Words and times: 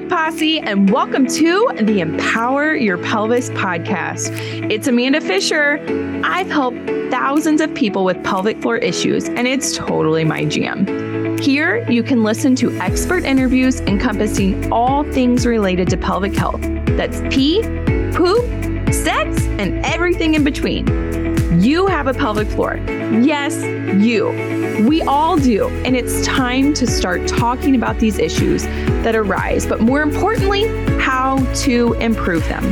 Pelvic 0.00 0.08
Posse, 0.08 0.58
and 0.60 0.90
welcome 0.90 1.26
to 1.26 1.70
the 1.82 2.00
Empower 2.00 2.74
Your 2.74 2.96
Pelvis 2.96 3.50
podcast. 3.50 4.30
It's 4.70 4.86
Amanda 4.86 5.20
Fisher. 5.20 5.78
I've 6.24 6.48
helped 6.48 6.78
thousands 7.10 7.60
of 7.60 7.74
people 7.74 8.04
with 8.04 8.22
pelvic 8.24 8.62
floor 8.62 8.78
issues, 8.78 9.28
and 9.28 9.46
it's 9.46 9.76
totally 9.76 10.24
my 10.24 10.46
jam. 10.46 11.36
Here, 11.38 11.86
you 11.90 12.02
can 12.02 12.22
listen 12.22 12.54
to 12.56 12.74
expert 12.78 13.24
interviews 13.24 13.80
encompassing 13.82 14.72
all 14.72 15.04
things 15.12 15.44
related 15.44 15.90
to 15.90 15.98
pelvic 15.98 16.34
health 16.34 16.62
that's 16.96 17.20
pee, 17.34 17.60
poop, 18.14 18.44
sex, 18.94 19.44
and 19.58 19.84
everything 19.84 20.34
in 20.34 20.44
between. 20.44 21.29
You 21.58 21.88
have 21.88 22.06
a 22.06 22.14
pelvic 22.14 22.46
floor. 22.46 22.76
Yes, 22.76 23.56
you. 24.00 24.28
We 24.86 25.02
all 25.02 25.36
do. 25.36 25.68
And 25.84 25.96
it's 25.96 26.24
time 26.24 26.72
to 26.74 26.86
start 26.86 27.26
talking 27.26 27.74
about 27.74 27.98
these 27.98 28.20
issues 28.20 28.62
that 29.02 29.16
arise, 29.16 29.66
but 29.66 29.80
more 29.80 30.00
importantly, 30.00 30.68
how 31.00 31.38
to 31.62 31.94
improve 31.94 32.44
them. 32.44 32.64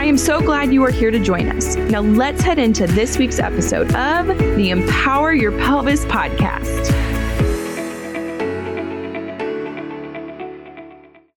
I 0.00 0.06
am 0.06 0.18
so 0.18 0.40
glad 0.40 0.72
you 0.72 0.82
are 0.82 0.90
here 0.90 1.12
to 1.12 1.20
join 1.20 1.48
us. 1.48 1.76
Now, 1.76 2.00
let's 2.00 2.42
head 2.42 2.58
into 2.58 2.88
this 2.88 3.18
week's 3.18 3.38
episode 3.38 3.94
of 3.94 4.26
the 4.26 4.70
Empower 4.70 5.32
Your 5.32 5.52
Pelvis 5.60 6.04
podcast. 6.06 6.90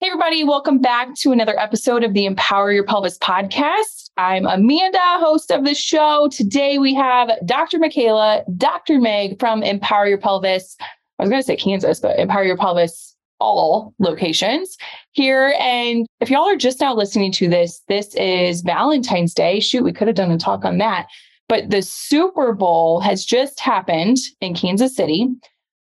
Hey, 0.00 0.08
everybody, 0.08 0.42
welcome 0.42 0.80
back 0.80 1.14
to 1.18 1.30
another 1.30 1.56
episode 1.56 2.02
of 2.02 2.12
the 2.12 2.26
Empower 2.26 2.72
Your 2.72 2.84
Pelvis 2.84 3.18
podcast. 3.18 4.05
I'm 4.18 4.46
Amanda, 4.46 4.98
host 5.18 5.50
of 5.50 5.66
the 5.66 5.74
show. 5.74 6.30
Today 6.32 6.78
we 6.78 6.94
have 6.94 7.30
Dr. 7.44 7.78
Michaela, 7.78 8.44
Dr. 8.56 8.98
Meg 8.98 9.38
from 9.38 9.62
Empower 9.62 10.06
Your 10.06 10.16
Pelvis. 10.16 10.74
I 10.80 11.22
was 11.22 11.28
going 11.28 11.42
to 11.42 11.46
say 11.46 11.56
Kansas, 11.56 12.00
but 12.00 12.18
Empower 12.18 12.44
Your 12.44 12.56
Pelvis, 12.56 13.14
all 13.40 13.92
locations 13.98 14.78
here. 15.12 15.54
And 15.60 16.06
if 16.20 16.30
y'all 16.30 16.48
are 16.48 16.56
just 16.56 16.80
now 16.80 16.94
listening 16.94 17.30
to 17.32 17.48
this, 17.48 17.82
this 17.88 18.14
is 18.14 18.62
Valentine's 18.62 19.34
Day. 19.34 19.60
Shoot, 19.60 19.84
we 19.84 19.92
could 19.92 20.08
have 20.08 20.16
done 20.16 20.32
a 20.32 20.38
talk 20.38 20.64
on 20.64 20.78
that. 20.78 21.08
But 21.46 21.68
the 21.68 21.82
Super 21.82 22.54
Bowl 22.54 23.00
has 23.00 23.22
just 23.22 23.60
happened 23.60 24.16
in 24.40 24.54
Kansas 24.54 24.96
City. 24.96 25.28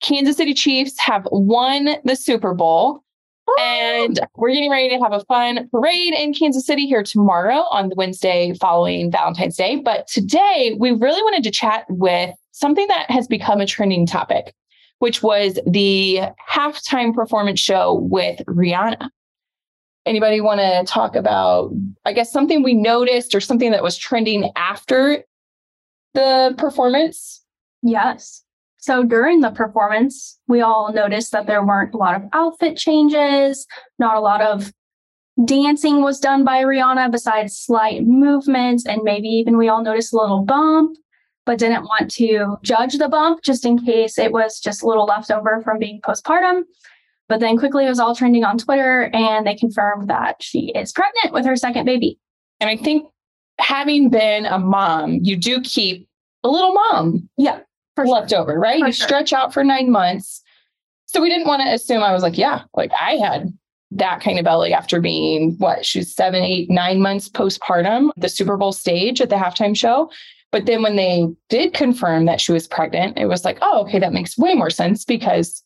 Kansas 0.01 0.37
City 0.37 0.55
Chiefs 0.55 0.97
have 1.01 1.27
won 1.33 1.97
the 2.05 2.15
Super 2.15 2.55
Bowl. 2.55 3.03
And 3.61 4.21
we're 4.37 4.53
getting 4.53 4.71
ready 4.71 4.89
to 4.91 4.99
have 4.99 5.13
a 5.13 5.25
fun 5.25 5.69
parade 5.71 6.15
in 6.15 6.35
Kansas 6.35 6.67
City 6.67 6.87
here 6.87 7.03
tomorrow 7.03 7.65
on 7.71 7.89
the 7.89 7.95
Wednesday 7.95 8.55
following 8.61 9.11
Valentine's 9.11 9.57
Day. 9.57 9.77
But 9.77 10.07
today, 10.07 10.77
we 10.79 10.93
really 10.93 11.23
wanted 11.23 11.43
to 11.45 11.51
chat 11.51 11.85
with 11.89 12.35
something 12.53 12.87
that 12.89 13.11
has 13.11 13.27
become 13.27 13.61
a 13.61 13.67
trending 13.67 14.07
topic, 14.07 14.55
which 14.99 15.23
was 15.23 15.59
the 15.67 16.21
halftime 16.51 17.15
performance 17.15 17.61
show 17.61 17.95
with 17.95 18.41
Rihanna. 18.47 19.09
Anybody 20.05 20.41
want 20.41 20.61
to 20.61 20.85
talk 20.85 21.15
about, 21.15 21.73
I 22.05 22.13
guess, 22.13 22.33
something 22.33 22.63
we 22.63 22.75
noticed 22.75 23.35
or 23.35 23.41
something 23.41 23.71
that 23.71 23.83
was 23.83 23.97
trending 23.97 24.51
after 24.57 25.25
the 26.15 26.55
performance? 26.59 27.43
Yes. 27.83 28.43
So 28.83 29.05
during 29.05 29.43
the 29.43 29.53
performance, 29.53 30.41
we 30.49 30.61
all 30.61 30.93
noticed 30.93 31.31
that 31.31 31.47
there 31.47 31.65
weren't 31.65 31.95
a 31.95 31.97
lot 31.97 32.17
of 32.17 32.29
outfit 32.33 32.77
changes, 32.77 33.65
not 34.01 34.17
a 34.17 34.21
lot 34.21 34.43
of 34.43 34.73
dancing 35.45 36.03
was 36.03 36.19
done 36.19 36.45
by 36.45 36.65
Rihanna 36.65 37.13
besides 37.13 37.57
slight 37.57 38.03
movements, 38.05 38.85
and 38.85 39.03
maybe 39.05 39.29
even 39.29 39.57
we 39.57 39.69
all 39.69 39.85
noticed 39.85 40.13
a 40.13 40.17
little 40.17 40.45
bump, 40.45 40.99
but 41.47 41.61
didn't 41.61 41.85
want 41.85 42.11
to 42.11 42.57
judge 42.65 42.99
the 42.99 43.09
bump 43.09 43.45
just 43.45 43.65
in 43.65 43.79
case 43.79 44.19
it 44.19 44.33
was 44.33 44.59
just 44.59 44.83
a 44.83 44.87
little 44.89 45.05
leftover 45.05 45.61
from 45.63 45.79
being 45.79 46.01
postpartum. 46.01 46.63
But 47.29 47.39
then 47.39 47.57
quickly 47.57 47.87
it 47.87 47.89
was 47.89 48.01
all 48.01 48.17
trending 48.17 48.43
on 48.43 48.59
Twitter, 48.59 49.11
and 49.15 49.47
they 49.47 49.55
confirmed 49.55 50.11
that 50.11 50.43
she 50.43 50.73
is 50.75 50.91
pregnant 50.91 51.33
with 51.33 51.47
her 51.47 51.55
second 51.55 51.85
baby. 51.85 52.19
And 52.59 52.69
I 52.69 52.77
think 52.77 53.07
having 53.61 54.11
been 54.11 54.45
a 54.45 54.59
mom, 54.59 55.21
you 55.23 55.37
do 55.37 55.61
keep 55.61 56.09
a 56.43 56.49
little 56.49 56.75
mom. 56.75 57.29
Yeah 57.39 57.61
for 57.95 58.07
left 58.07 58.31
sure. 58.31 58.41
over, 58.41 58.59
right? 58.59 58.81
For 58.81 58.87
you 58.87 58.93
sure. 58.93 59.07
stretch 59.07 59.33
out 59.33 59.53
for 59.53 59.65
nine 59.65 59.91
months. 59.91 60.43
So 61.07 61.21
we 61.21 61.29
didn't 61.29 61.47
want 61.47 61.63
to 61.63 61.73
assume 61.73 62.03
I 62.03 62.13
was 62.13 62.23
like, 62.23 62.39
yeah, 62.39 62.63
like 62.75 62.91
I 62.99 63.17
had 63.17 63.53
that 63.93 64.21
kind 64.23 64.39
of 64.39 64.45
belly 64.45 64.73
after 64.73 65.01
being 65.01 65.57
what 65.59 65.85
she's 65.85 66.15
seven, 66.15 66.43
eight, 66.43 66.71
nine 66.71 67.01
months 67.01 67.29
postpartum, 67.29 68.11
the 68.17 68.29
Super 68.29 68.57
Bowl 68.57 68.73
stage 68.73 69.21
at 69.21 69.29
the 69.29 69.37
halftime 69.37 69.77
show. 69.77 70.11
But 70.51 70.67
then 70.67 70.83
when 70.83 70.97
they 70.97 71.27
did 71.49 71.75
confirm 71.75 72.27
that 72.27 72.41
she 72.41 72.53
was 72.53 72.69
pregnant, 72.69 73.19
it 73.19 73.27
was 73.27 73.45
like, 73.45 73.59
oh, 73.63 73.83
okay, 73.83 73.99
that 73.99 74.13
makes 74.13 74.39
way 74.39 74.55
more 74.55 74.71
sense 74.71 75.05
because 75.05 75.63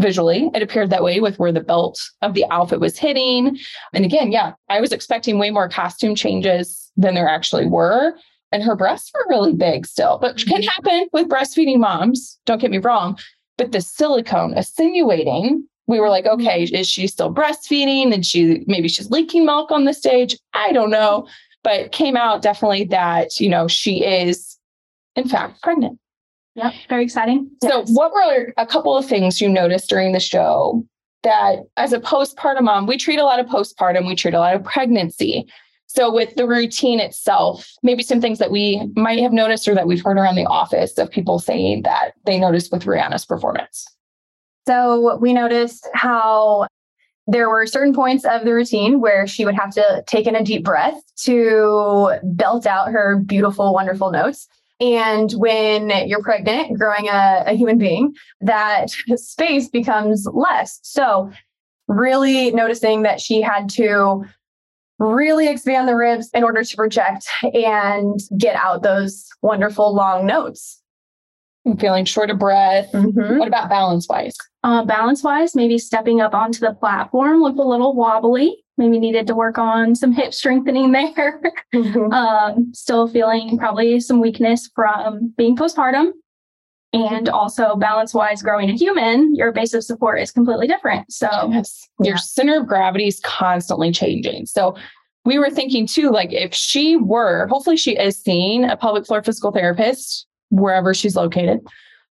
visually 0.00 0.50
it 0.54 0.62
appeared 0.62 0.90
that 0.90 1.02
way 1.02 1.20
with 1.20 1.38
where 1.38 1.52
the 1.52 1.60
belt 1.60 2.00
of 2.22 2.34
the 2.34 2.46
outfit 2.50 2.80
was 2.80 2.98
hitting. 2.98 3.58
And 3.92 4.04
again, 4.04 4.32
yeah, 4.32 4.52
I 4.68 4.80
was 4.80 4.92
expecting 4.92 5.38
way 5.38 5.50
more 5.50 5.68
costume 5.68 6.14
changes 6.14 6.90
than 6.96 7.14
there 7.14 7.28
actually 7.28 7.66
were 7.66 8.14
and 8.52 8.62
her 8.62 8.74
breasts 8.74 9.10
were 9.14 9.26
really 9.28 9.52
big 9.52 9.86
still, 9.86 10.18
but 10.20 10.36
can 10.36 10.60
mm-hmm. 10.60 10.68
happen 10.68 11.08
with 11.12 11.28
breastfeeding 11.28 11.78
moms. 11.78 12.38
Don't 12.46 12.60
get 12.60 12.70
me 12.70 12.78
wrong. 12.78 13.18
But 13.56 13.72
the 13.72 13.80
silicone 13.80 14.54
attenuating, 14.54 15.64
we 15.86 16.00
were 16.00 16.08
like, 16.08 16.26
okay, 16.26 16.64
mm-hmm. 16.64 16.74
is 16.74 16.88
she 16.88 17.06
still 17.06 17.32
breastfeeding? 17.32 18.12
And 18.12 18.24
she 18.24 18.64
maybe 18.66 18.88
she's 18.88 19.10
leaking 19.10 19.44
milk 19.44 19.70
on 19.70 19.84
the 19.84 19.94
stage. 19.94 20.36
I 20.54 20.72
don't 20.72 20.90
know. 20.90 21.26
But 21.62 21.92
came 21.92 22.16
out 22.16 22.42
definitely 22.42 22.84
that, 22.84 23.38
you 23.38 23.48
know, 23.48 23.68
she 23.68 24.04
is 24.04 24.58
in 25.14 25.28
fact 25.28 25.62
pregnant. 25.62 25.98
Yeah, 26.54 26.72
very 26.88 27.04
exciting. 27.04 27.50
So, 27.62 27.80
Yes. 27.80 27.90
what 27.92 28.12
were 28.12 28.52
a 28.56 28.66
couple 28.66 28.96
of 28.96 29.06
things 29.06 29.40
you 29.40 29.48
noticed 29.48 29.88
during 29.88 30.12
the 30.12 30.20
show 30.20 30.84
that 31.22 31.60
as 31.76 31.92
a 31.92 32.00
postpartum 32.00 32.62
mom, 32.62 32.86
we 32.86 32.96
treat 32.96 33.18
a 33.18 33.24
lot 33.24 33.38
of 33.38 33.46
postpartum, 33.46 34.06
we 34.06 34.16
treat 34.16 34.34
a 34.34 34.38
lot 34.38 34.56
of 34.56 34.64
pregnancy. 34.64 35.46
So, 35.92 36.12
with 36.12 36.36
the 36.36 36.46
routine 36.46 37.00
itself, 37.00 37.68
maybe 37.82 38.04
some 38.04 38.20
things 38.20 38.38
that 38.38 38.52
we 38.52 38.80
might 38.94 39.18
have 39.18 39.32
noticed 39.32 39.66
or 39.66 39.74
that 39.74 39.88
we've 39.88 40.04
heard 40.04 40.18
around 40.18 40.36
the 40.36 40.46
office 40.46 40.96
of 40.98 41.10
people 41.10 41.40
saying 41.40 41.82
that 41.82 42.12
they 42.24 42.38
noticed 42.38 42.70
with 42.70 42.84
Rihanna's 42.84 43.26
performance. 43.26 43.84
So 44.68 45.16
we 45.16 45.32
noticed 45.32 45.88
how 45.94 46.68
there 47.26 47.48
were 47.48 47.66
certain 47.66 47.92
points 47.92 48.24
of 48.24 48.44
the 48.44 48.54
routine 48.54 49.00
where 49.00 49.26
she 49.26 49.44
would 49.44 49.56
have 49.56 49.74
to 49.74 50.04
take 50.06 50.28
in 50.28 50.36
a 50.36 50.44
deep 50.44 50.62
breath 50.62 50.94
to 51.24 52.20
belt 52.22 52.66
out 52.66 52.92
her 52.92 53.18
beautiful, 53.18 53.74
wonderful 53.74 54.12
notes. 54.12 54.46
And 54.78 55.32
when 55.32 55.90
you're 56.06 56.22
pregnant, 56.22 56.78
growing 56.78 57.08
a, 57.08 57.42
a 57.46 57.56
human 57.56 57.78
being, 57.78 58.14
that 58.42 58.90
space 59.16 59.68
becomes 59.68 60.24
less. 60.32 60.78
So, 60.84 61.32
really 61.88 62.52
noticing 62.52 63.02
that 63.02 63.20
she 63.20 63.42
had 63.42 63.68
to 63.70 64.24
really 65.00 65.48
expand 65.48 65.88
the 65.88 65.96
ribs 65.96 66.28
in 66.34 66.44
order 66.44 66.62
to 66.62 66.76
project 66.76 67.26
and 67.42 68.20
get 68.38 68.54
out 68.54 68.82
those 68.82 69.26
wonderful 69.42 69.94
long 69.94 70.26
notes. 70.26 70.76
I'm 71.66 71.76
feeling 71.76 72.04
short 72.04 72.30
of 72.30 72.38
breath. 72.38 72.90
Mhm. 72.92 73.38
What 73.38 73.48
about 73.48 73.68
balance 73.68 74.08
wise? 74.08 74.36
Uh, 74.62 74.84
balance 74.84 75.22
wise, 75.24 75.54
maybe 75.56 75.78
stepping 75.78 76.20
up 76.20 76.34
onto 76.34 76.60
the 76.60 76.72
platform 76.74 77.40
looked 77.42 77.58
a 77.58 77.62
little 77.66 77.94
wobbly. 77.94 78.62
Maybe 78.78 78.98
needed 78.98 79.26
to 79.26 79.34
work 79.34 79.58
on 79.58 79.94
some 79.94 80.12
hip 80.12 80.32
strengthening 80.32 80.92
there. 80.92 81.40
Mhm. 81.74 82.12
um, 82.12 82.72
still 82.72 83.08
feeling 83.08 83.58
probably 83.58 84.00
some 84.00 84.20
weakness 84.20 84.70
from 84.74 85.34
being 85.36 85.54
postpartum. 85.56 86.12
And 86.92 87.28
also, 87.28 87.76
balance 87.76 88.12
wise, 88.12 88.42
growing 88.42 88.68
a 88.68 88.72
human, 88.74 89.34
your 89.34 89.52
base 89.52 89.74
of 89.74 89.84
support 89.84 90.20
is 90.20 90.32
completely 90.32 90.66
different. 90.66 91.12
So, 91.12 91.28
Yes. 91.52 91.88
Your 92.00 92.14
Yeah. 92.14 92.20
center 92.20 92.58
of 92.58 92.66
gravity 92.66 93.06
is 93.06 93.20
constantly 93.20 93.92
changing. 93.92 94.46
So 94.46 94.74
we 95.24 95.38
were 95.38 95.50
thinking 95.50 95.86
too, 95.86 96.10
like 96.10 96.32
if 96.32 96.54
she 96.54 96.96
were, 96.96 97.46
hopefully 97.48 97.76
she 97.76 97.96
is 97.96 98.16
seeing 98.20 98.64
a 98.64 98.76
pelvic 98.76 99.06
floor 99.06 99.22
physical 99.22 99.52
therapist 99.52 100.26
wherever 100.48 100.92
she's 100.94 101.14
located, 101.14 101.60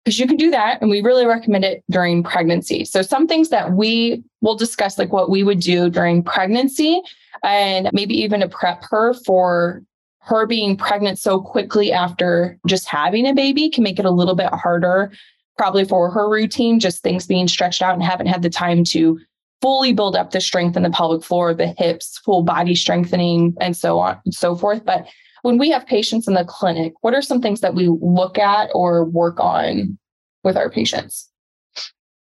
because 0.05 0.19
you 0.19 0.27
can 0.27 0.37
do 0.37 0.49
that. 0.51 0.79
And 0.81 0.89
we 0.89 1.01
really 1.01 1.25
recommend 1.25 1.65
it 1.65 1.83
during 1.89 2.23
pregnancy. 2.23 2.85
So 2.85 3.01
some 3.01 3.27
things 3.27 3.49
that 3.49 3.73
we 3.73 4.23
will 4.41 4.55
discuss, 4.55 4.97
like 4.97 5.11
what 5.11 5.29
we 5.29 5.43
would 5.43 5.59
do 5.59 5.89
during 5.89 6.23
pregnancy 6.23 7.01
and 7.43 7.89
maybe 7.91 8.13
even 8.13 8.39
to 8.41 8.47
prep 8.47 8.83
her 8.91 9.13
for 9.25 9.81
her 10.21 10.45
being 10.45 10.75
pregnant 10.75 11.17
so 11.17 11.39
quickly 11.39 11.91
after 11.91 12.57
just 12.67 12.87
having 12.87 13.25
a 13.25 13.33
baby 13.33 13.69
can 13.69 13.83
make 13.83 13.99
it 13.99 14.05
a 14.05 14.11
little 14.11 14.35
bit 14.35 14.51
harder 14.53 15.11
probably 15.57 15.83
for 15.83 16.09
her 16.09 16.29
routine, 16.29 16.79
just 16.79 17.03
things 17.03 17.27
being 17.27 17.47
stretched 17.47 17.81
out 17.81 17.93
and 17.93 18.01
haven't 18.01 18.27
had 18.27 18.41
the 18.41 18.49
time 18.49 18.83
to 18.85 19.19
fully 19.61 19.91
build 19.91 20.15
up 20.15 20.31
the 20.31 20.39
strength 20.39 20.77
in 20.77 20.83
the 20.83 20.89
pelvic 20.89 21.21
floor, 21.21 21.53
the 21.53 21.67
hips, 21.77 22.17
full 22.19 22.43
body 22.43 22.73
strengthening, 22.73 23.53
and 23.59 23.75
so 23.75 23.99
on 23.99 24.17
and 24.23 24.33
so 24.33 24.55
forth. 24.55 24.85
But 24.85 25.05
when 25.41 25.57
we 25.57 25.69
have 25.69 25.85
patients 25.85 26.29
in 26.29 26.33
the 26.33 26.45
clinic, 26.45 26.93
what 27.01 27.13
are 27.13 27.21
some 27.21 27.41
things 27.41 27.59
that 27.59 27.75
we 27.75 27.89
look 27.89 28.37
at 28.37 28.69
or 28.73 29.03
work 29.03 29.39
on 29.41 29.97
with 30.45 30.55
our 30.55 30.69
patients? 30.69 31.29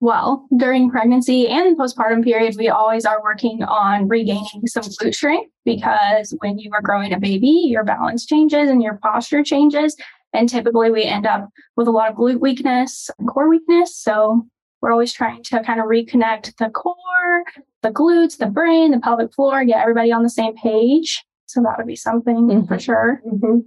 Well, 0.03 0.49
during 0.57 0.91
pregnancy 0.91 1.47
and 1.47 1.79
postpartum 1.79 2.25
period, 2.25 2.57
we 2.59 2.69
always 2.69 3.05
are 3.05 3.23
working 3.23 3.63
on 3.63 4.09
regaining 4.09 4.67
some 4.67 4.83
glute 4.83 5.15
strength 5.15 5.49
because 5.65 6.35
when 6.41 6.59
you 6.59 6.73
are 6.73 6.83
growing 6.83 7.13
a 7.13 7.21
baby, 7.21 7.63
your 7.67 7.85
balance 7.85 8.27
changes 8.27 8.69
and 8.69 8.83
your 8.83 8.95
posture 8.95 9.45
changes. 9.45 9.97
And 10.33 10.49
typically 10.49 10.91
we 10.91 11.05
end 11.05 11.25
up 11.25 11.49
with 11.77 11.87
a 11.87 11.93
lot 11.93 12.11
of 12.11 12.17
glute 12.17 12.41
weakness 12.41 13.11
and 13.17 13.29
core 13.29 13.49
weakness. 13.49 13.97
So 13.97 14.45
we're 14.81 14.91
always 14.91 15.13
trying 15.13 15.45
to 15.45 15.63
kind 15.63 15.79
of 15.79 15.87
reconnect 15.87 16.57
the 16.57 16.69
core, 16.71 17.45
the 17.83 17.93
glutes, 17.93 18.39
the 18.39 18.47
brain, 18.47 18.91
the 18.91 18.99
pelvic 18.99 19.33
floor, 19.33 19.65
get 19.65 19.83
everybody 19.83 20.11
on 20.11 20.25
the 20.25 20.31
same 20.31 20.57
page. 20.57 21.25
So 21.47 21.63
that 21.63 21.79
would 21.79 21.87
be 21.87 21.95
something 21.95 22.49
mm-hmm. 22.49 22.67
for 22.67 22.81
sure. 22.81 23.23
Mm-hmm. 23.25 23.59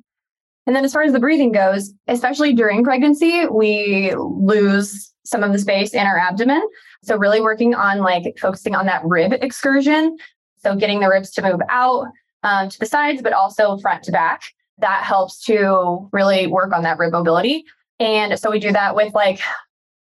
And 0.68 0.76
then 0.76 0.84
as 0.84 0.94
far 0.94 1.04
as 1.04 1.14
the 1.14 1.20
breathing 1.20 1.52
goes, 1.52 1.94
especially 2.08 2.54
during 2.54 2.84
pregnancy, 2.84 3.46
we 3.46 4.14
lose 4.16 5.14
some 5.24 5.44
of 5.44 5.52
the 5.52 5.60
space 5.60 5.94
in 5.94 6.06
our 6.06 6.18
abdomen. 6.18 6.62
So 7.04 7.18
really 7.18 7.42
working 7.42 7.76
on 7.76 8.00
like 8.00 8.38
focusing 8.40 8.76
on 8.76 8.86
that 8.88 9.04
rib 9.06 9.34
excursion. 9.34 10.18
So 10.58 10.76
getting 10.76 11.00
the 11.00 11.10
ribs 11.10 11.32
to 11.32 11.42
move 11.44 11.62
out 11.70 12.08
um, 12.44 12.70
to 12.70 12.80
the 12.80 12.86
sides, 12.86 13.22
but 13.22 13.34
also 13.34 13.78
front 13.78 14.04
to 14.04 14.12
back. 14.12 14.44
That 14.80 15.04
helps 15.04 15.44
to 15.46 16.10
really 16.12 16.48
work 16.48 16.74
on 16.74 16.84
that 16.84 16.98
rib 16.98 17.12
mobility. 17.12 17.66
And 18.00 18.38
so 18.40 18.52
we 18.52 18.60
do 18.60 18.72
that 18.72 18.96
with 18.96 19.14
like, 19.14 19.40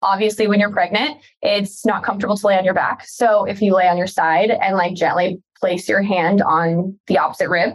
obviously, 0.02 0.46
when 0.46 0.58
you're 0.58 0.72
pregnant, 0.72 1.18
it's 1.42 1.86
not 1.86 2.02
comfortable 2.02 2.36
to 2.36 2.46
lay 2.46 2.58
on 2.58 2.64
your 2.64 2.74
back. 2.74 3.06
So 3.06 3.44
if 3.44 3.62
you 3.62 3.74
lay 3.74 3.88
on 3.88 3.96
your 3.96 4.06
side 4.06 4.50
and 4.50 4.76
like 4.76 4.94
gently 4.94 5.40
place 5.58 5.88
your 5.88 6.02
hand 6.02 6.42
on 6.42 6.98
the 7.06 7.18
opposite 7.18 7.48
rib, 7.48 7.74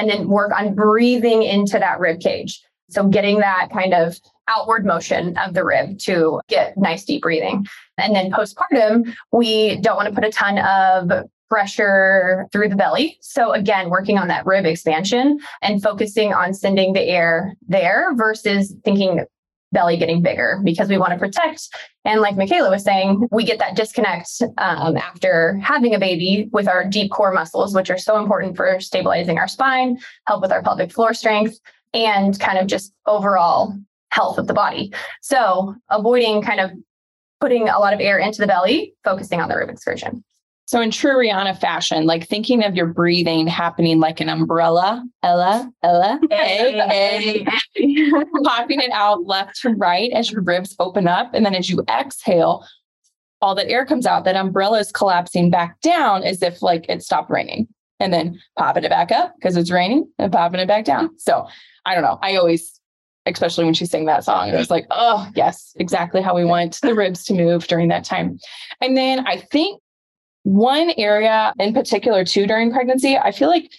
and 0.00 0.08
then 0.08 0.28
work 0.28 0.50
on 0.58 0.74
breathing 0.74 1.42
into 1.42 1.78
that 1.78 2.00
rib 2.00 2.20
cage. 2.20 2.62
So 2.88 3.06
getting 3.06 3.40
that 3.40 3.68
kind 3.70 3.92
of 3.92 4.16
outward 4.48 4.86
motion 4.86 5.36
of 5.36 5.52
the 5.52 5.62
rib 5.62 5.98
to 6.00 6.40
get 6.48 6.76
nice 6.78 7.04
deep 7.04 7.22
breathing. 7.22 7.66
And 7.98 8.16
then 8.16 8.32
postpartum, 8.32 9.14
we 9.30 9.76
don't 9.76 9.96
want 9.96 10.08
to 10.08 10.14
put 10.14 10.24
a 10.24 10.30
ton 10.30 10.58
of 10.58 11.28
pressure 11.50 12.48
through 12.50 12.70
the 12.70 12.76
belly. 12.76 13.18
So 13.20 13.52
again, 13.52 13.90
working 13.90 14.16
on 14.16 14.28
that 14.28 14.46
rib 14.46 14.64
expansion 14.64 15.38
and 15.60 15.82
focusing 15.82 16.32
on 16.32 16.54
sending 16.54 16.94
the 16.94 17.02
air 17.02 17.54
there 17.68 18.14
versus 18.14 18.74
thinking 18.84 19.24
belly 19.72 19.96
getting 19.96 20.22
bigger 20.22 20.60
because 20.64 20.88
we 20.88 20.98
want 20.98 21.12
to 21.12 21.18
protect. 21.18 21.68
And 22.04 22.20
like 22.20 22.36
Michaela 22.36 22.70
was 22.70 22.84
saying, 22.84 23.28
we 23.30 23.44
get 23.44 23.58
that 23.58 23.76
disconnect 23.76 24.42
um, 24.58 24.96
after 24.96 25.58
having 25.62 25.94
a 25.94 25.98
baby 25.98 26.48
with 26.52 26.68
our 26.68 26.84
deep 26.84 27.10
core 27.12 27.32
muscles, 27.32 27.74
which 27.74 27.90
are 27.90 27.98
so 27.98 28.18
important 28.18 28.56
for 28.56 28.80
stabilizing 28.80 29.38
our 29.38 29.48
spine, 29.48 29.98
help 30.26 30.42
with 30.42 30.52
our 30.52 30.62
pelvic 30.62 30.92
floor 30.92 31.14
strength, 31.14 31.58
and 31.94 32.38
kind 32.40 32.58
of 32.58 32.66
just 32.66 32.92
overall 33.06 33.74
health 34.10 34.38
of 34.38 34.46
the 34.46 34.54
body. 34.54 34.92
So 35.22 35.74
avoiding 35.88 36.42
kind 36.42 36.60
of 36.60 36.70
putting 37.40 37.68
a 37.68 37.78
lot 37.78 37.94
of 37.94 38.00
air 38.00 38.18
into 38.18 38.40
the 38.40 38.46
belly, 38.46 38.94
focusing 39.04 39.40
on 39.40 39.48
the 39.48 39.56
rib 39.56 39.70
excursion. 39.70 40.24
So 40.70 40.80
in 40.80 40.92
true 40.92 41.16
Rihanna 41.16 41.58
fashion, 41.58 42.06
like 42.06 42.28
thinking 42.28 42.62
of 42.62 42.76
your 42.76 42.86
breathing 42.86 43.48
happening 43.48 43.98
like 43.98 44.20
an 44.20 44.28
umbrella, 44.28 45.04
Ella, 45.20 45.68
Ella, 45.82 46.20
A, 46.30 46.78
A, 46.78 47.44
popping 48.44 48.80
it 48.80 48.92
out 48.92 49.26
left 49.26 49.60
to 49.62 49.70
right 49.70 50.12
as 50.12 50.30
your 50.30 50.42
ribs 50.42 50.76
open 50.78 51.08
up. 51.08 51.34
And 51.34 51.44
then 51.44 51.56
as 51.56 51.68
you 51.68 51.82
exhale, 51.90 52.64
all 53.42 53.56
that 53.56 53.68
air 53.68 53.84
comes 53.84 54.06
out, 54.06 54.22
that 54.26 54.36
umbrella 54.36 54.78
is 54.78 54.92
collapsing 54.92 55.50
back 55.50 55.80
down 55.80 56.22
as 56.22 56.40
if 56.40 56.62
like 56.62 56.86
it 56.88 57.02
stopped 57.02 57.32
raining. 57.32 57.66
And 57.98 58.12
then 58.12 58.40
popping 58.56 58.84
it 58.84 58.90
back 58.90 59.10
up 59.10 59.34
because 59.40 59.56
it's 59.56 59.72
raining 59.72 60.08
and 60.20 60.30
popping 60.30 60.60
it 60.60 60.68
back 60.68 60.84
down. 60.84 61.10
So 61.18 61.48
I 61.84 61.96
don't 61.96 62.04
know. 62.04 62.20
I 62.22 62.36
always, 62.36 62.80
especially 63.26 63.64
when 63.64 63.74
she 63.74 63.86
sang 63.86 64.04
that 64.04 64.22
song, 64.22 64.48
it 64.50 64.56
was 64.56 64.70
like, 64.70 64.86
oh, 64.90 65.28
yes, 65.34 65.74
exactly 65.80 66.22
how 66.22 66.36
we 66.36 66.44
want 66.44 66.78
the 66.80 66.94
ribs 66.94 67.24
to 67.24 67.34
move 67.34 67.66
during 67.66 67.88
that 67.88 68.04
time. 68.04 68.38
And 68.80 68.96
then 68.96 69.26
I 69.26 69.38
think 69.38 69.82
one 70.42 70.92
area 70.96 71.52
in 71.58 71.74
particular, 71.74 72.24
too, 72.24 72.46
during 72.46 72.72
pregnancy, 72.72 73.16
I 73.16 73.32
feel 73.32 73.48
like 73.48 73.70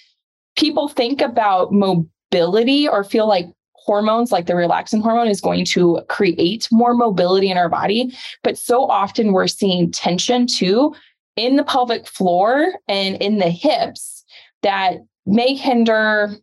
people 0.58 0.88
think 0.88 1.22
about 1.22 1.72
mobility 1.72 2.88
or 2.88 3.04
feel 3.04 3.28
like 3.28 3.48
hormones 3.74 4.32
like 4.32 4.46
the 4.46 4.54
relaxin 4.54 5.02
hormone 5.02 5.28
is 5.28 5.42
going 5.42 5.66
to 5.66 6.02
create 6.08 6.68
more 6.72 6.94
mobility 6.94 7.50
in 7.50 7.58
our 7.58 7.70
body. 7.70 8.16
But 8.44 8.58
so 8.58 8.86
often 8.86 9.34
we're 9.34 9.48
seeing 9.48 9.92
tension 9.92 10.46
too 10.46 10.94
in 11.36 11.56
the 11.56 11.64
pelvic 11.64 12.08
floor 12.08 12.74
and 12.88 13.16
in 13.22 13.40
the 13.40 13.50
hips 13.50 14.24
that 14.62 14.98
may 15.26 15.56
hinder 15.56 16.36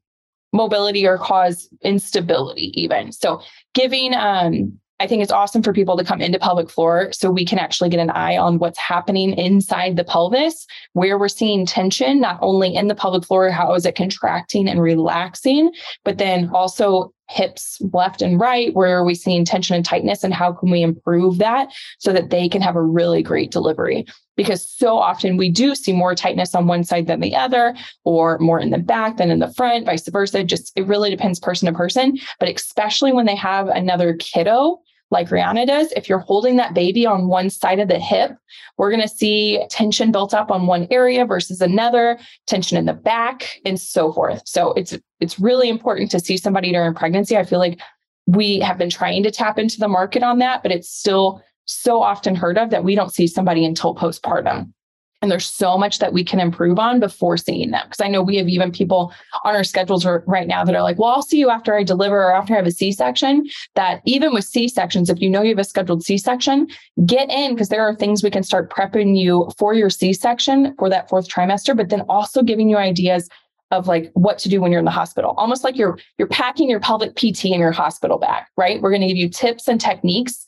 mobility 0.52 1.06
or 1.06 1.18
cause 1.18 1.68
instability 1.82 2.72
even. 2.80 3.12
So 3.12 3.40
giving 3.74 4.14
um 4.14 4.78
I 5.00 5.06
think 5.06 5.22
it's 5.22 5.32
awesome 5.32 5.62
for 5.62 5.72
people 5.72 5.96
to 5.96 6.04
come 6.04 6.20
into 6.20 6.38
pelvic 6.40 6.68
floor 6.68 7.12
so 7.12 7.30
we 7.30 7.44
can 7.44 7.58
actually 7.58 7.88
get 7.88 8.00
an 8.00 8.10
eye 8.10 8.36
on 8.36 8.58
what's 8.58 8.78
happening 8.78 9.32
inside 9.38 9.96
the 9.96 10.04
pelvis, 10.04 10.66
where 10.94 11.18
we're 11.18 11.28
seeing 11.28 11.64
tension, 11.64 12.20
not 12.20 12.38
only 12.42 12.74
in 12.74 12.88
the 12.88 12.96
pelvic 12.96 13.24
floor, 13.24 13.50
how 13.50 13.74
is 13.74 13.86
it 13.86 13.94
contracting 13.94 14.68
and 14.68 14.82
relaxing, 14.82 15.70
but 16.04 16.18
then 16.18 16.50
also 16.52 17.12
hips 17.28 17.80
left 17.92 18.22
and 18.22 18.40
right, 18.40 18.74
where 18.74 18.98
are 18.98 19.04
we 19.04 19.14
seeing 19.14 19.44
tension 19.44 19.76
and 19.76 19.84
tightness, 19.84 20.24
and 20.24 20.34
how 20.34 20.52
can 20.52 20.70
we 20.70 20.82
improve 20.82 21.38
that 21.38 21.68
so 21.98 22.12
that 22.12 22.30
they 22.30 22.48
can 22.48 22.62
have 22.62 22.74
a 22.74 22.82
really 22.82 23.22
great 23.22 23.52
delivery? 23.52 24.04
Because 24.38 24.66
so 24.66 24.96
often 24.96 25.36
we 25.36 25.50
do 25.50 25.74
see 25.74 25.92
more 25.92 26.14
tightness 26.14 26.54
on 26.54 26.66
one 26.66 26.84
side 26.84 27.06
than 27.08 27.20
the 27.20 27.36
other, 27.36 27.74
or 28.04 28.38
more 28.38 28.58
in 28.58 28.70
the 28.70 28.78
back 28.78 29.18
than 29.18 29.30
in 29.30 29.40
the 29.40 29.52
front, 29.52 29.84
vice 29.84 30.08
versa. 30.08 30.42
Just 30.42 30.72
it 30.76 30.86
really 30.86 31.10
depends 31.10 31.38
person 31.38 31.66
to 31.66 31.76
person, 31.76 32.18
but 32.40 32.48
especially 32.48 33.12
when 33.12 33.26
they 33.26 33.36
have 33.36 33.68
another 33.68 34.14
kiddo 34.14 34.80
like 35.10 35.28
Rihanna 35.28 35.66
does, 35.66 35.90
if 35.92 36.08
you're 36.08 36.18
holding 36.18 36.56
that 36.56 36.74
baby 36.74 37.06
on 37.06 37.28
one 37.28 37.48
side 37.48 37.78
of 37.78 37.88
the 37.88 37.98
hip, 37.98 38.36
we're 38.76 38.90
going 38.90 39.02
to 39.02 39.08
see 39.08 39.64
tension 39.70 40.12
built 40.12 40.34
up 40.34 40.50
on 40.50 40.66
one 40.66 40.86
area 40.90 41.24
versus 41.24 41.60
another, 41.60 42.18
tension 42.46 42.76
in 42.76 42.84
the 42.84 42.92
back, 42.92 43.58
and 43.64 43.80
so 43.80 44.12
forth. 44.12 44.42
So 44.44 44.72
it's 44.74 44.98
it's 45.20 45.40
really 45.40 45.68
important 45.68 46.10
to 46.10 46.20
see 46.20 46.36
somebody 46.36 46.72
during 46.72 46.94
pregnancy. 46.94 47.36
I 47.36 47.44
feel 47.44 47.58
like 47.58 47.80
we 48.26 48.60
have 48.60 48.76
been 48.76 48.90
trying 48.90 49.22
to 49.22 49.30
tap 49.30 49.58
into 49.58 49.78
the 49.78 49.88
market 49.88 50.22
on 50.22 50.38
that, 50.40 50.62
but 50.62 50.72
it's 50.72 50.90
still 50.90 51.42
so 51.68 52.02
often 52.02 52.34
heard 52.34 52.58
of 52.58 52.70
that 52.70 52.84
we 52.84 52.94
don't 52.94 53.12
see 53.12 53.26
somebody 53.26 53.64
until 53.64 53.94
postpartum. 53.94 54.72
And 55.20 55.32
there's 55.32 55.46
so 55.46 55.76
much 55.76 55.98
that 55.98 56.12
we 56.12 56.22
can 56.22 56.38
improve 56.38 56.78
on 56.78 57.00
before 57.00 57.36
seeing 57.36 57.72
them. 57.72 57.82
Because 57.86 58.00
I 58.00 58.08
know 58.08 58.22
we 58.22 58.36
have 58.36 58.48
even 58.48 58.70
people 58.70 59.12
on 59.44 59.56
our 59.56 59.64
schedules 59.64 60.06
right 60.26 60.46
now 60.46 60.64
that 60.64 60.76
are 60.76 60.82
like, 60.82 60.98
well, 60.98 61.10
I'll 61.10 61.22
see 61.22 61.38
you 61.38 61.50
after 61.50 61.74
I 61.74 61.82
deliver 61.82 62.16
or 62.16 62.32
after 62.32 62.54
I 62.54 62.56
have 62.56 62.66
a 62.66 62.70
C 62.70 62.92
section. 62.92 63.48
That 63.74 64.00
even 64.04 64.32
with 64.32 64.44
C 64.44 64.68
sections, 64.68 65.10
if 65.10 65.20
you 65.20 65.28
know 65.28 65.42
you 65.42 65.50
have 65.50 65.58
a 65.58 65.64
scheduled 65.64 66.04
C 66.04 66.18
section, 66.18 66.68
get 67.04 67.30
in 67.30 67.54
because 67.54 67.68
there 67.68 67.82
are 67.82 67.96
things 67.96 68.22
we 68.22 68.30
can 68.30 68.44
start 68.44 68.70
prepping 68.70 69.18
you 69.18 69.50
for 69.58 69.74
your 69.74 69.90
C 69.90 70.12
section 70.12 70.74
for 70.78 70.88
that 70.88 71.08
fourth 71.08 71.28
trimester, 71.28 71.76
but 71.76 71.88
then 71.88 72.02
also 72.02 72.42
giving 72.42 72.68
you 72.68 72.76
ideas 72.76 73.28
of 73.70 73.88
like 73.88 74.10
what 74.14 74.38
to 74.38 74.48
do 74.48 74.60
when 74.60 74.70
you're 74.70 74.78
in 74.78 74.86
the 74.86 74.90
hospital 74.90 75.34
almost 75.36 75.62
like 75.62 75.76
you're 75.76 75.98
you're 76.16 76.26
packing 76.28 76.70
your 76.70 76.80
pelvic 76.80 77.14
pt 77.16 77.44
in 77.44 77.60
your 77.60 77.70
hospital 77.70 78.16
bag 78.16 78.42
right 78.56 78.80
we're 78.80 78.88
going 78.88 79.02
to 79.02 79.06
give 79.06 79.18
you 79.18 79.28
tips 79.28 79.68
and 79.68 79.78
techniques 79.78 80.46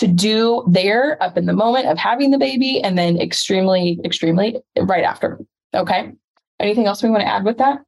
to 0.00 0.08
do 0.08 0.64
there 0.66 1.22
up 1.22 1.36
in 1.36 1.44
the 1.44 1.52
moment 1.52 1.86
of 1.86 1.98
having 1.98 2.30
the 2.30 2.38
baby 2.38 2.80
and 2.80 2.96
then 2.96 3.20
extremely, 3.20 4.00
extremely 4.02 4.56
right 4.78 5.04
after. 5.04 5.38
Okay. 5.74 6.12
Anything 6.58 6.86
else 6.86 7.02
we 7.02 7.10
want 7.10 7.20
to 7.20 7.28
add 7.28 7.44
with 7.44 7.58
that? 7.58 7.80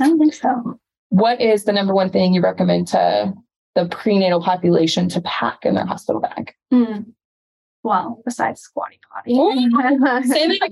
I 0.00 0.06
don't 0.06 0.18
think 0.18 0.32
so. 0.32 0.78
What 1.08 1.40
is 1.40 1.64
the 1.64 1.72
number 1.72 1.92
one 1.92 2.08
thing 2.08 2.34
you 2.34 2.40
recommend 2.40 2.86
to 2.88 3.32
the 3.74 3.86
prenatal 3.86 4.40
population 4.40 5.08
to 5.08 5.20
pack 5.22 5.64
in 5.64 5.74
their 5.74 5.86
hospital 5.86 6.20
bag? 6.20 6.52
Mm. 6.72 7.06
Well, 7.82 8.22
besides 8.24 8.60
squatty 8.60 9.00
potty. 9.12 9.34
Say 10.28 10.46
that 10.46 10.68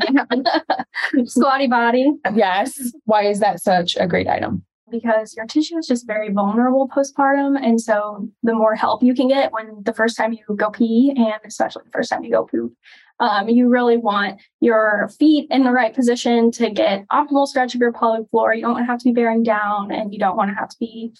again. 1.10 1.26
squatty 1.26 1.66
body. 1.66 2.12
Yes. 2.34 2.92
Why 3.04 3.24
is 3.24 3.40
that 3.40 3.60
such 3.60 3.96
a 3.96 4.06
great 4.06 4.28
item? 4.28 4.64
Because 4.92 5.34
your 5.36 5.46
tissue 5.46 5.76
is 5.78 5.88
just 5.88 6.06
very 6.06 6.30
vulnerable 6.30 6.88
postpartum. 6.88 7.58
And 7.60 7.80
so 7.80 8.28
the 8.44 8.54
more 8.54 8.76
help 8.76 9.02
you 9.02 9.14
can 9.14 9.26
get 9.26 9.52
when 9.52 9.82
the 9.82 9.92
first 9.92 10.16
time 10.16 10.32
you 10.32 10.54
go 10.54 10.70
pee, 10.70 11.12
and 11.16 11.40
especially 11.44 11.82
the 11.84 11.90
first 11.90 12.10
time 12.10 12.22
you 12.22 12.30
go 12.30 12.44
poop, 12.44 12.72
um, 13.18 13.48
you 13.48 13.68
really 13.68 13.96
want 13.96 14.40
your 14.60 15.08
feet 15.18 15.48
in 15.50 15.64
the 15.64 15.72
right 15.72 15.94
position 15.94 16.52
to 16.52 16.70
get 16.70 17.06
optimal 17.08 17.48
stretch 17.48 17.74
of 17.74 17.80
your 17.80 17.92
pelvic 17.92 18.28
floor. 18.30 18.54
You 18.54 18.62
don't 18.62 18.84
have 18.84 18.98
to 18.98 19.04
be 19.04 19.12
bearing 19.12 19.42
down 19.42 19.90
and 19.90 20.12
you 20.12 20.20
don't 20.20 20.36
want 20.36 20.50
to 20.50 20.54
have 20.54 20.68
to 20.68 20.76
be 20.78 21.12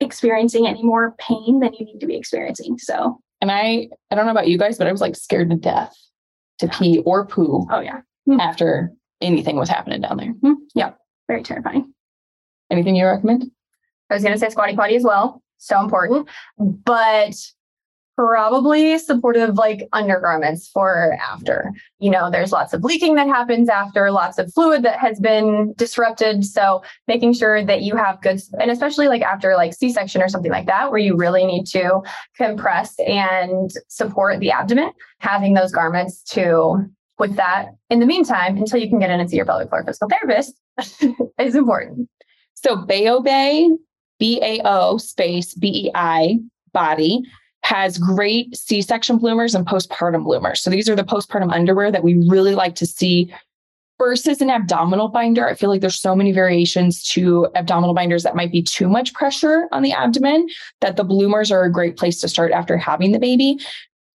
experiencing 0.00 0.66
any 0.66 0.82
more 0.82 1.14
pain 1.18 1.60
than 1.60 1.72
you 1.74 1.86
need 1.86 2.00
to 2.00 2.06
be 2.06 2.16
experiencing. 2.16 2.78
So, 2.78 3.20
and 3.40 3.50
I, 3.50 3.88
I 4.10 4.14
don't 4.14 4.26
know 4.26 4.32
about 4.32 4.48
you 4.48 4.58
guys, 4.58 4.78
but 4.78 4.86
I 4.86 4.92
was 4.92 5.00
like 5.00 5.16
scared 5.16 5.50
to 5.50 5.56
death 5.56 5.94
to 6.58 6.68
pee 6.68 6.98
or 7.04 7.26
poo. 7.26 7.66
Oh, 7.70 7.80
yeah. 7.80 8.00
After 8.40 8.92
anything 9.20 9.56
was 9.56 9.68
happening 9.68 10.00
down 10.00 10.16
there. 10.16 10.32
Mm-hmm. 10.32 10.54
Yeah. 10.74 10.92
Very 11.28 11.42
terrifying. 11.42 11.92
Anything 12.70 12.96
you 12.96 13.06
recommend? 13.06 13.50
I 14.10 14.14
was 14.14 14.22
going 14.22 14.34
to 14.34 14.38
say 14.38 14.48
squatty 14.48 14.76
potty 14.76 14.96
as 14.96 15.04
well. 15.04 15.42
So 15.58 15.80
important. 15.80 16.28
But 16.58 17.34
probably 18.18 18.98
supportive 18.98 19.54
like 19.54 19.88
undergarments 19.92 20.68
for 20.68 21.16
after. 21.22 21.70
You 22.00 22.10
know, 22.10 22.32
there's 22.32 22.50
lots 22.50 22.72
of 22.72 22.82
leaking 22.82 23.14
that 23.14 23.28
happens 23.28 23.68
after, 23.68 24.10
lots 24.10 24.38
of 24.38 24.52
fluid 24.52 24.82
that 24.82 24.98
has 24.98 25.20
been 25.20 25.72
disrupted. 25.76 26.44
So 26.44 26.82
making 27.06 27.34
sure 27.34 27.64
that 27.64 27.82
you 27.82 27.94
have 27.94 28.20
good, 28.20 28.40
and 28.58 28.72
especially 28.72 29.06
like 29.06 29.22
after 29.22 29.54
like 29.54 29.72
C 29.72 29.92
section 29.92 30.20
or 30.20 30.28
something 30.28 30.50
like 30.50 30.66
that, 30.66 30.90
where 30.90 30.98
you 30.98 31.14
really 31.16 31.46
need 31.46 31.66
to 31.66 32.00
compress 32.36 32.98
and 32.98 33.70
support 33.86 34.40
the 34.40 34.50
abdomen, 34.50 34.90
having 35.20 35.54
those 35.54 35.70
garments 35.70 36.24
to 36.30 36.90
with 37.20 37.36
that 37.36 37.68
in 37.88 38.00
the 38.00 38.06
meantime 38.06 38.56
until 38.56 38.80
you 38.80 38.88
can 38.88 38.98
get 38.98 39.10
in 39.10 39.20
and 39.20 39.30
see 39.30 39.36
your 39.36 39.46
pelvic 39.46 39.68
floor 39.68 39.84
physical 39.84 40.08
therapist 40.08 40.60
is 41.38 41.54
important. 41.54 42.08
So 42.64 42.76
Bao 42.76 43.24
Bei, 43.24 43.68
B 44.18 44.40
A 44.42 44.60
O 44.64 44.98
space 44.98 45.54
B 45.54 45.86
E 45.86 45.90
I 45.94 46.38
body 46.72 47.22
has 47.62 47.98
great 47.98 48.56
C 48.56 48.82
section 48.82 49.18
bloomers 49.18 49.54
and 49.54 49.66
postpartum 49.66 50.24
bloomers. 50.24 50.60
So 50.60 50.70
these 50.70 50.88
are 50.88 50.96
the 50.96 51.04
postpartum 51.04 51.52
underwear 51.52 51.92
that 51.92 52.02
we 52.02 52.24
really 52.28 52.54
like 52.54 52.74
to 52.76 52.86
see 52.86 53.32
versus 53.98 54.40
an 54.40 54.50
abdominal 54.50 55.08
binder. 55.08 55.48
I 55.48 55.54
feel 55.54 55.68
like 55.68 55.80
there's 55.80 56.00
so 56.00 56.14
many 56.14 56.32
variations 56.32 57.02
to 57.08 57.48
abdominal 57.54 57.94
binders 57.94 58.22
that 58.22 58.36
might 58.36 58.52
be 58.52 58.62
too 58.62 58.88
much 58.88 59.12
pressure 59.12 59.68
on 59.72 59.82
the 59.82 59.92
abdomen 59.92 60.48
that 60.80 60.96
the 60.96 61.04
bloomers 61.04 61.50
are 61.50 61.64
a 61.64 61.72
great 61.72 61.96
place 61.96 62.20
to 62.20 62.28
start 62.28 62.52
after 62.52 62.76
having 62.76 63.12
the 63.12 63.18
baby. 63.18 63.58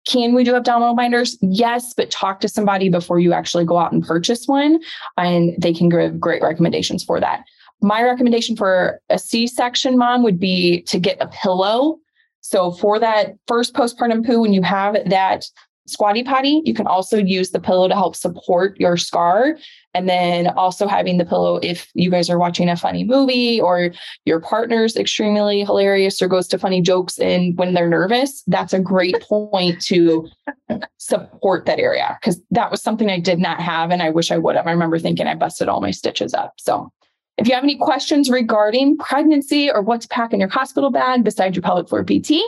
Can 0.06 0.34
we 0.34 0.44
do 0.44 0.54
abdominal 0.54 0.94
binders? 0.94 1.36
Yes, 1.42 1.92
but 1.94 2.10
talk 2.10 2.40
to 2.40 2.48
somebody 2.48 2.88
before 2.88 3.18
you 3.18 3.32
actually 3.32 3.64
go 3.64 3.78
out 3.78 3.92
and 3.92 4.04
purchase 4.04 4.46
one, 4.46 4.80
and 5.16 5.54
they 5.58 5.74
can 5.74 5.88
give 5.88 6.18
great 6.18 6.42
recommendations 6.42 7.04
for 7.04 7.20
that. 7.20 7.44
My 7.82 8.02
recommendation 8.02 8.56
for 8.56 9.00
a 9.08 9.18
C 9.18 9.46
section 9.46 9.96
mom 9.96 10.22
would 10.22 10.38
be 10.38 10.82
to 10.82 10.98
get 10.98 11.16
a 11.20 11.28
pillow. 11.28 11.98
So, 12.42 12.72
for 12.72 12.98
that 12.98 13.36
first 13.46 13.74
postpartum 13.74 14.26
poo, 14.26 14.40
when 14.40 14.52
you 14.52 14.62
have 14.62 14.96
that 15.06 15.44
squatty 15.90 16.22
potty, 16.22 16.62
you 16.64 16.72
can 16.72 16.86
also 16.86 17.18
use 17.18 17.50
the 17.50 17.60
pillow 17.60 17.88
to 17.88 17.94
help 17.94 18.14
support 18.14 18.78
your 18.78 18.96
scar. 18.96 19.56
And 19.92 20.08
then 20.08 20.48
also 20.48 20.86
having 20.86 21.18
the 21.18 21.24
pillow 21.24 21.58
if 21.62 21.90
you 21.94 22.10
guys 22.10 22.30
are 22.30 22.38
watching 22.38 22.68
a 22.68 22.76
funny 22.76 23.02
movie 23.02 23.60
or 23.60 23.90
your 24.24 24.40
partner's 24.40 24.96
extremely 24.96 25.64
hilarious 25.64 26.22
or 26.22 26.28
goes 26.28 26.46
to 26.48 26.58
funny 26.58 26.80
jokes 26.80 27.18
and 27.18 27.58
when 27.58 27.74
they're 27.74 27.88
nervous, 27.88 28.44
that's 28.46 28.72
a 28.72 28.78
great 28.78 29.20
point 29.20 29.82
to 29.86 30.28
support 30.98 31.66
that 31.66 31.80
area 31.80 32.16
because 32.20 32.40
that 32.52 32.70
was 32.70 32.80
something 32.80 33.10
I 33.10 33.18
did 33.18 33.40
not 33.40 33.60
have 33.60 33.90
and 33.90 34.00
I 34.00 34.10
wish 34.10 34.30
I 34.30 34.38
would 34.38 34.54
have. 34.54 34.68
I 34.68 34.70
remember 34.70 34.98
thinking 34.98 35.26
I 35.26 35.34
busted 35.34 35.68
all 35.68 35.80
my 35.80 35.90
stitches 35.90 36.34
up. 36.34 36.54
So 36.58 36.92
if 37.40 37.48
you 37.48 37.54
have 37.54 37.64
any 37.64 37.76
questions 37.76 38.28
regarding 38.28 38.98
pregnancy 38.98 39.70
or 39.70 39.80
what 39.80 40.02
to 40.02 40.08
pack 40.08 40.34
in 40.34 40.40
your 40.40 40.50
hospital 40.50 40.90
bag 40.90 41.24
besides 41.24 41.56
your 41.56 41.62
pelvic 41.62 41.88
floor 41.88 42.04
PT, 42.04 42.42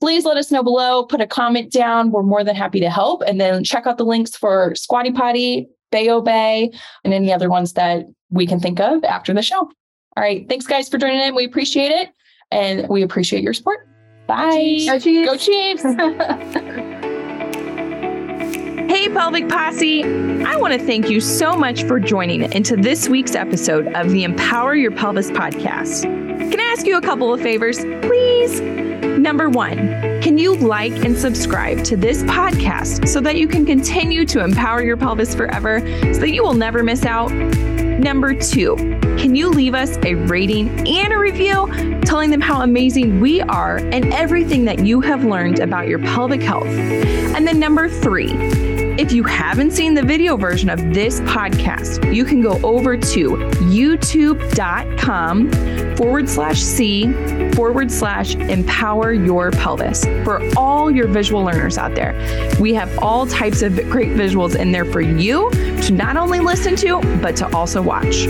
please 0.00 0.24
let 0.24 0.36
us 0.36 0.50
know 0.50 0.62
below. 0.62 1.04
Put 1.04 1.20
a 1.20 1.26
comment 1.26 1.70
down. 1.70 2.10
We're 2.10 2.24
more 2.24 2.42
than 2.42 2.56
happy 2.56 2.80
to 2.80 2.90
help. 2.90 3.22
And 3.26 3.40
then 3.40 3.62
check 3.62 3.86
out 3.86 3.96
the 3.96 4.04
links 4.04 4.34
for 4.36 4.74
Squatty 4.74 5.12
Potty, 5.12 5.68
Bao 5.92 6.24
Bei, 6.24 6.70
and 7.04 7.14
any 7.14 7.32
other 7.32 7.48
ones 7.48 7.74
that 7.74 8.06
we 8.30 8.44
can 8.44 8.58
think 8.58 8.80
of 8.80 9.04
after 9.04 9.32
the 9.32 9.40
show. 9.40 9.60
All 10.16 10.22
right. 10.22 10.48
Thanks, 10.48 10.66
guys, 10.66 10.88
for 10.88 10.98
joining 10.98 11.20
in. 11.20 11.34
We 11.36 11.44
appreciate 11.44 11.92
it. 11.92 12.10
And 12.50 12.88
we 12.88 13.02
appreciate 13.02 13.44
your 13.44 13.54
support. 13.54 13.88
Bye. 14.26 14.80
Go 14.86 14.98
Chiefs. 14.98 15.30
Go 15.30 15.36
Chiefs. 15.36 15.84
Hey, 19.04 19.10
Pelvic 19.10 19.50
Posse! 19.50 20.02
I 20.02 20.56
want 20.56 20.72
to 20.72 20.78
thank 20.78 21.10
you 21.10 21.20
so 21.20 21.52
much 21.52 21.82
for 21.82 22.00
joining 22.00 22.50
into 22.54 22.74
this 22.74 23.06
week's 23.06 23.34
episode 23.34 23.86
of 23.88 24.08
the 24.08 24.24
Empower 24.24 24.74
Your 24.74 24.92
Pelvis 24.92 25.30
podcast. 25.30 26.04
Can 26.04 26.58
I 26.58 26.62
ask 26.72 26.86
you 26.86 26.96
a 26.96 27.02
couple 27.02 27.30
of 27.30 27.42
favors, 27.42 27.80
please? 27.80 28.62
Number 28.62 29.50
one, 29.50 29.76
can 30.22 30.38
you 30.38 30.56
like 30.56 31.04
and 31.04 31.14
subscribe 31.18 31.84
to 31.84 31.98
this 31.98 32.22
podcast 32.22 33.06
so 33.06 33.20
that 33.20 33.36
you 33.36 33.46
can 33.46 33.66
continue 33.66 34.24
to 34.24 34.42
empower 34.42 34.82
your 34.82 34.96
pelvis 34.96 35.34
forever 35.34 35.80
so 36.14 36.20
that 36.20 36.30
you 36.30 36.42
will 36.42 36.54
never 36.54 36.82
miss 36.82 37.04
out? 37.04 37.30
Number 37.30 38.32
two, 38.32 38.74
can 39.18 39.34
you 39.34 39.50
leave 39.50 39.74
us 39.74 39.98
a 39.98 40.14
rating 40.14 40.70
and 40.88 41.12
a 41.12 41.18
review 41.18 42.00
telling 42.06 42.30
them 42.30 42.40
how 42.40 42.62
amazing 42.62 43.20
we 43.20 43.42
are 43.42 43.76
and 43.76 44.14
everything 44.14 44.64
that 44.64 44.78
you 44.78 45.02
have 45.02 45.26
learned 45.26 45.58
about 45.58 45.88
your 45.88 45.98
pelvic 45.98 46.40
health? 46.40 46.66
And 46.66 47.46
then 47.46 47.60
number 47.60 47.90
three, 47.90 48.73
if 49.04 49.12
you 49.12 49.22
haven't 49.22 49.70
seen 49.70 49.92
the 49.92 50.02
video 50.02 50.34
version 50.34 50.70
of 50.70 50.78
this 50.94 51.20
podcast, 51.20 52.14
you 52.14 52.24
can 52.24 52.40
go 52.40 52.58
over 52.62 52.96
to 52.96 53.36
youtube.com 53.68 55.50
forward 55.94 56.26
slash 56.26 56.58
C 56.58 57.12
forward 57.52 57.92
slash 57.92 58.34
empower 58.34 59.12
your 59.12 59.50
pelvis 59.50 60.06
for 60.24 60.40
all 60.56 60.90
your 60.90 61.06
visual 61.06 61.42
learners 61.42 61.76
out 61.76 61.94
there. 61.94 62.14
We 62.58 62.72
have 62.72 62.98
all 63.00 63.26
types 63.26 63.60
of 63.60 63.76
great 63.90 64.12
visuals 64.12 64.56
in 64.56 64.72
there 64.72 64.86
for 64.86 65.02
you 65.02 65.50
to 65.50 65.92
not 65.92 66.16
only 66.16 66.40
listen 66.40 66.74
to, 66.76 67.02
but 67.20 67.36
to 67.36 67.54
also 67.54 67.82
watch. 67.82 68.24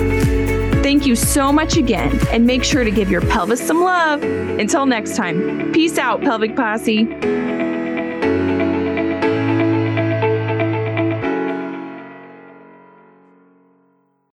Thank 0.83 1.07
you 1.07 1.15
so 1.15 1.53
much 1.53 1.77
again, 1.77 2.19
and 2.33 2.45
make 2.45 2.65
sure 2.65 2.83
to 2.83 2.91
give 2.91 3.13
your 3.13 3.21
pelvis 3.21 3.65
some 3.65 3.81
love. 3.81 4.25
Until 4.25 4.87
next 4.87 5.15
time, 5.15 5.71
peace 5.73 5.99
out, 5.99 6.21
Pelvic 6.21 6.57
Posse. 6.57 7.05